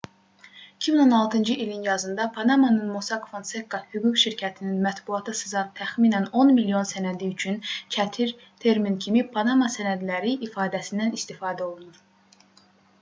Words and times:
2016-cı 0.79 1.53
ilin 1.53 1.83
yazında 1.87 2.31
panamanın 2.35 2.87
mossack 2.93 3.27
fonseca 3.33 3.81
hüquq 3.91 4.15
şirkətinin 4.21 4.79
mətbuata 4.85 5.35
sızan 5.41 5.69
təxminən 5.81 6.25
10 6.45 6.51
milyon 6.61 6.89
sənədi 6.93 7.29
üçün 7.35 7.61
çətir 7.97 8.35
termin 8.67 8.97
kimi 9.07 9.23
panama 9.39 9.69
sənədləri 9.77 10.33
ifadəsindən 10.49 11.15
istifadə 11.21 11.67
olunur 11.71 12.05